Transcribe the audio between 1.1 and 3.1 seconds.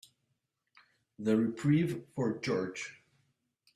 The reprieve for George.